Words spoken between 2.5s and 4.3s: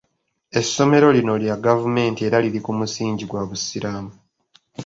ku musingi gwa busiraamu.